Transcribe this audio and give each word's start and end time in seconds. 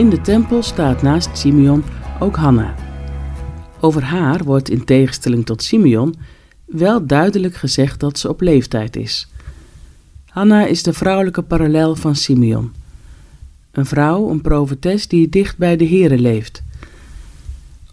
In 0.00 0.10
de 0.10 0.20
tempel 0.20 0.62
staat 0.62 1.02
naast 1.02 1.38
Simeon 1.38 1.84
ook 2.18 2.36
Hanna. 2.36 2.74
Over 3.80 4.02
haar 4.02 4.44
wordt 4.44 4.68
in 4.68 4.84
tegenstelling 4.84 5.46
tot 5.46 5.62
Simeon 5.62 6.14
wel 6.64 7.06
duidelijk 7.06 7.54
gezegd 7.54 8.00
dat 8.00 8.18
ze 8.18 8.28
op 8.28 8.40
leeftijd 8.40 8.96
is. 8.96 9.28
Hanna 10.24 10.66
is 10.66 10.82
de 10.82 10.92
vrouwelijke 10.92 11.42
parallel 11.42 11.96
van 11.96 12.16
Simeon. 12.16 12.72
Een 13.70 13.86
vrouw, 13.86 14.30
een 14.30 14.40
profetes 14.40 15.08
die 15.08 15.28
dicht 15.28 15.56
bij 15.56 15.76
de 15.76 15.88
Here 15.88 16.18
leeft. 16.18 16.62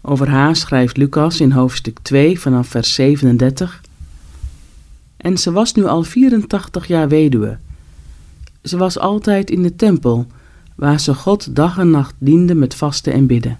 Over 0.02 0.28
haar 0.28 0.56
schrijft 0.56 0.96
Lucas 0.96 1.40
in 1.40 1.50
hoofdstuk 1.50 1.98
2 2.02 2.40
vanaf 2.40 2.68
vers 2.68 2.94
37. 2.94 3.82
En 5.16 5.38
ze 5.38 5.52
was 5.52 5.74
nu 5.74 5.84
al 5.84 6.02
84 6.02 6.86
jaar 6.86 7.08
weduwe. 7.08 7.58
Ze 8.62 8.76
was 8.76 8.98
altijd 8.98 9.50
in 9.50 9.62
de 9.62 9.76
tempel, 9.76 10.26
waar 10.78 11.00
ze 11.00 11.14
God 11.14 11.56
dag 11.56 11.78
en 11.78 11.90
nacht 11.90 12.14
diende 12.18 12.54
met 12.54 12.74
vasten 12.74 13.12
en 13.12 13.26
bidden. 13.26 13.58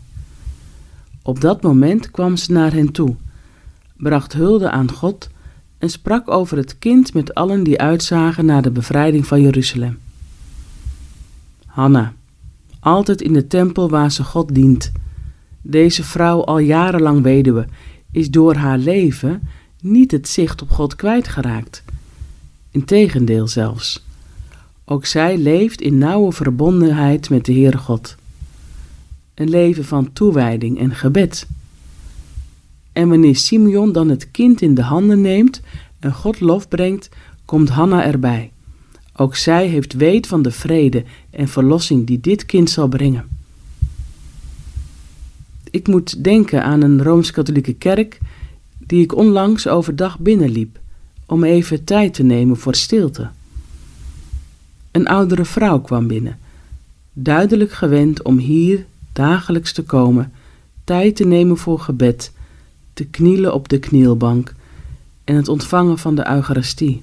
Op 1.23 1.41
dat 1.41 1.63
moment 1.63 2.11
kwam 2.11 2.37
ze 2.37 2.53
naar 2.53 2.73
hen 2.73 2.93
toe, 2.93 3.15
bracht 3.97 4.33
hulde 4.33 4.71
aan 4.71 4.93
God 4.93 5.29
en 5.79 5.91
sprak 5.91 6.31
over 6.31 6.57
het 6.57 6.79
kind 6.79 7.15
met 7.15 7.35
allen 7.35 7.63
die 7.63 7.81
uitzagen 7.81 8.45
naar 8.45 8.63
de 8.63 8.71
bevrijding 8.71 9.27
van 9.27 9.41
Jeruzalem. 9.41 9.99
Hanna, 11.67 12.13
altijd 12.81 13.21
in 13.21 13.33
de 13.33 13.47
tempel 13.47 13.89
waar 13.89 14.13
ze 14.13 14.25
God 14.25 14.55
dient. 14.55 14.93
Deze 15.63 16.05
vrouw, 16.05 16.45
al 16.45 16.59
jarenlang 16.59 17.23
weduwe, 17.23 17.67
is 18.13 18.31
door 18.31 18.55
haar 18.55 18.79
leven 18.79 19.43
niet 19.81 20.11
het 20.11 20.29
zicht 20.29 20.63
op 20.63 20.71
God 20.71 20.97
kwijtgeraakt. 20.97 21.85
Integendeel 22.71 23.49
zelfs. 23.49 24.07
Ook 24.91 25.07
zij 25.07 25.39
leeft 25.39 25.81
in 25.81 25.99
nauwe 25.99 26.33
verbondenheid 26.33 27.31
met 27.31 27.45
de 27.45 27.53
Heere 27.53 27.79
God. 27.79 28.17
Een 29.35 29.51
leven 29.51 29.85
van 29.85 30.13
toewijding 30.13 30.79
en 30.79 30.95
gebed. 30.95 31.47
En 32.93 33.09
wanneer 33.09 33.37
Simeon 33.37 33.93
dan 33.93 34.09
het 34.09 34.31
kind 34.31 34.61
in 34.61 34.75
de 34.75 34.83
handen 34.83 35.21
neemt 35.21 35.61
en 35.99 36.13
God 36.13 36.41
lof 36.41 36.69
brengt, 36.69 37.09
komt 37.45 37.69
Hanna 37.69 38.05
erbij. 38.05 38.51
Ook 39.17 39.37
zij 39.37 39.67
heeft 39.67 39.93
weet 39.93 40.27
van 40.27 40.43
de 40.43 40.51
vrede 40.51 41.05
en 41.31 41.49
verlossing 41.49 42.07
die 42.07 42.21
dit 42.21 42.47
kind 42.47 42.71
zal 42.71 42.89
brengen. 42.89 43.29
Ik 45.71 45.89
moet 45.89 46.25
denken 46.25 46.65
aan 46.65 46.83
een 46.83 47.03
rooms-katholieke 47.03 47.75
kerk 47.75 48.19
die 48.79 49.03
ik 49.03 49.17
onlangs 49.17 49.67
overdag 49.67 50.19
binnenliep 50.19 50.79
om 51.27 51.45
even 51.45 51.85
tijd 51.85 52.15
te 52.15 52.23
nemen 52.23 52.57
voor 52.57 52.75
stilte. 52.75 53.31
Een 54.91 55.07
oudere 55.07 55.45
vrouw 55.45 55.81
kwam 55.81 56.07
binnen, 56.07 56.39
duidelijk 57.13 57.73
gewend 57.73 58.23
om 58.23 58.39
hier 58.39 58.87
dagelijks 59.13 59.73
te 59.73 59.83
komen, 59.83 60.33
tijd 60.85 61.17
te 61.17 61.25
nemen 61.25 61.57
voor 61.57 61.81
gebed, 61.81 62.33
te 62.93 63.05
knielen 63.05 63.55
op 63.55 63.69
de 63.69 63.79
knielbank 63.79 64.55
en 65.25 65.35
het 65.35 65.49
ontvangen 65.49 65.99
van 65.99 66.15
de 66.15 66.29
Eucharistie. 66.29 67.03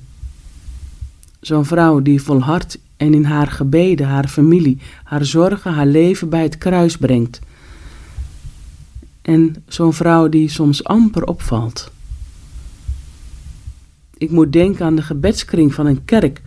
Zo'n 1.39 1.66
vrouw 1.66 2.02
die 2.02 2.22
volhardt 2.22 2.80
en 2.97 3.13
in 3.13 3.23
haar 3.23 3.47
gebeden, 3.47 4.08
haar 4.08 4.28
familie, 4.28 4.78
haar 5.03 5.25
zorgen, 5.25 5.73
haar 5.73 5.86
leven 5.86 6.30
bij 6.30 6.44
het 6.44 6.58
kruis 6.58 6.97
brengt. 6.97 7.39
En 9.22 9.63
zo'n 9.67 9.94
vrouw 9.94 10.30
die 10.30 10.50
soms 10.50 10.83
amper 10.83 11.25
opvalt. 11.25 11.91
Ik 14.17 14.31
moet 14.31 14.53
denken 14.53 14.86
aan 14.86 14.95
de 14.95 15.02
gebedskring 15.02 15.73
van 15.73 15.86
een 15.86 16.06
kerk, 16.06 16.41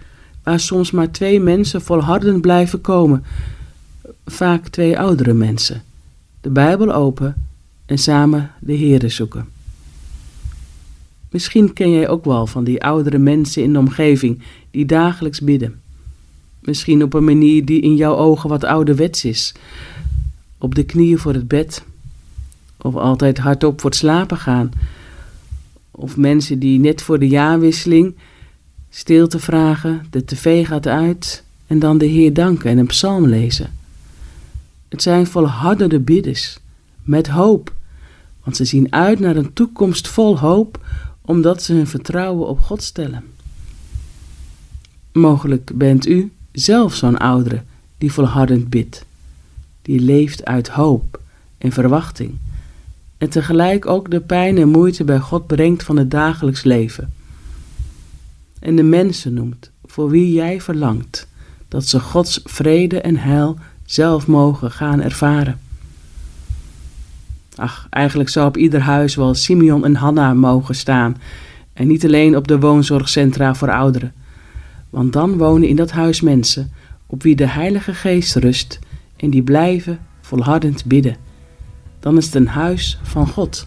waar 0.48 0.60
soms 0.60 0.90
maar 0.90 1.10
twee 1.10 1.40
mensen 1.40 1.82
volhardend 1.82 2.40
blijven 2.40 2.80
komen, 2.80 3.24
vaak 4.26 4.68
twee 4.68 4.98
oudere 4.98 5.34
mensen, 5.34 5.82
de 6.40 6.50
Bijbel 6.50 6.92
open 6.92 7.48
en 7.86 7.98
samen 7.98 8.50
de 8.60 8.76
Heere 8.76 9.08
zoeken. 9.08 9.48
Misschien 11.30 11.72
ken 11.72 11.90
jij 11.90 12.08
ook 12.08 12.24
wel 12.24 12.46
van 12.46 12.64
die 12.64 12.82
oudere 12.82 13.18
mensen 13.18 13.62
in 13.62 13.72
de 13.72 13.78
omgeving 13.78 14.42
die 14.70 14.86
dagelijks 14.86 15.40
bidden. 15.40 15.80
Misschien 16.60 17.02
op 17.02 17.14
een 17.14 17.24
manier 17.24 17.64
die 17.64 17.80
in 17.80 17.96
jouw 17.96 18.16
ogen 18.16 18.48
wat 18.48 18.64
ouderwets 18.64 19.24
is. 19.24 19.54
Op 20.58 20.74
de 20.74 20.84
knieën 20.84 21.18
voor 21.18 21.32
het 21.32 21.48
bed. 21.48 21.84
Of 22.76 22.94
altijd 22.94 23.38
hardop 23.38 23.80
voor 23.80 23.90
het 23.90 23.98
slapen 23.98 24.36
gaan. 24.36 24.70
Of 25.90 26.16
mensen 26.16 26.58
die 26.58 26.78
net 26.78 27.02
voor 27.02 27.18
de 27.18 27.28
jaarwisseling 27.28 28.14
stilte 28.98 29.38
vragen, 29.38 30.06
de 30.10 30.24
tv 30.24 30.66
gaat 30.66 30.86
uit 30.86 31.44
en 31.66 31.78
dan 31.78 31.98
de 31.98 32.06
Heer 32.06 32.32
danken 32.32 32.70
en 32.70 32.78
een 32.78 32.86
psalm 32.86 33.26
lezen. 33.26 33.72
Het 34.88 35.02
zijn 35.02 35.26
volhardende 35.26 35.98
bidders, 35.98 36.58
met 37.02 37.28
hoop, 37.28 37.72
want 38.44 38.56
ze 38.56 38.64
zien 38.64 38.92
uit 38.92 39.20
naar 39.20 39.36
een 39.36 39.52
toekomst 39.52 40.08
vol 40.08 40.38
hoop, 40.38 40.84
omdat 41.20 41.62
ze 41.62 41.72
hun 41.72 41.86
vertrouwen 41.86 42.48
op 42.48 42.60
God 42.60 42.82
stellen. 42.82 43.24
Mogelijk 45.12 45.70
bent 45.74 46.06
u 46.06 46.32
zelf 46.52 46.94
zo'n 46.94 47.18
oudere 47.18 47.62
die 47.98 48.12
volhardend 48.12 48.70
bidt, 48.70 49.04
die 49.82 50.00
leeft 50.00 50.44
uit 50.44 50.68
hoop 50.68 51.20
en 51.58 51.72
verwachting, 51.72 52.34
en 53.18 53.28
tegelijk 53.28 53.86
ook 53.86 54.10
de 54.10 54.20
pijn 54.20 54.58
en 54.58 54.68
moeite 54.68 55.04
bij 55.04 55.18
God 55.18 55.46
brengt 55.46 55.82
van 55.82 55.96
het 55.96 56.10
dagelijks 56.10 56.62
leven. 56.62 57.17
En 58.60 58.76
de 58.76 58.82
mensen 58.82 59.34
noemt 59.34 59.70
voor 59.84 60.10
wie 60.10 60.32
jij 60.32 60.60
verlangt 60.60 61.28
dat 61.68 61.86
ze 61.86 62.00
Gods 62.00 62.40
vrede 62.44 63.00
en 63.00 63.16
heil 63.16 63.58
zelf 63.84 64.26
mogen 64.26 64.70
gaan 64.70 65.02
ervaren. 65.02 65.58
Ach, 67.56 67.86
eigenlijk 67.90 68.28
zou 68.28 68.46
op 68.46 68.56
ieder 68.56 68.80
huis 68.80 69.14
wel 69.14 69.34
Simeon 69.34 69.84
en 69.84 69.94
Hanna 69.94 70.34
mogen 70.34 70.74
staan, 70.74 71.16
en 71.72 71.86
niet 71.86 72.04
alleen 72.04 72.36
op 72.36 72.48
de 72.48 72.58
woonzorgcentra 72.58 73.54
voor 73.54 73.70
ouderen. 73.70 74.12
Want 74.90 75.12
dan 75.12 75.36
wonen 75.36 75.68
in 75.68 75.76
dat 75.76 75.90
huis 75.90 76.20
mensen 76.20 76.72
op 77.06 77.22
wie 77.22 77.36
de 77.36 77.48
Heilige 77.48 77.94
Geest 77.94 78.34
rust 78.34 78.78
en 79.16 79.30
die 79.30 79.42
blijven 79.42 79.98
volhardend 80.20 80.84
bidden. 80.84 81.16
Dan 82.00 82.16
is 82.16 82.24
het 82.24 82.34
een 82.34 82.48
huis 82.48 82.98
van 83.02 83.28
God. 83.28 83.66